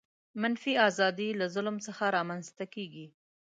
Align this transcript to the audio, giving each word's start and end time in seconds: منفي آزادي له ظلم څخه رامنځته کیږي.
منفي 0.41 0.73
آزادي 0.87 1.29
له 1.39 1.45
ظلم 1.55 1.75
څخه 1.87 2.03
رامنځته 2.17 2.63
کیږي. 2.73 3.07